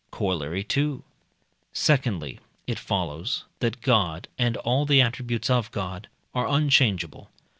Coroll. 0.11 0.41
II 0.97 1.03
Secondly, 1.73 2.39
it 2.65 2.79
follows 2.79 3.43
that 3.59 3.81
God, 3.81 4.27
and 4.35 4.57
all 4.57 4.83
the 4.83 4.99
attributes 4.99 5.47
of 5.47 5.69
God, 5.69 6.07
are 6.33 6.47
unchangeable. 6.47 7.29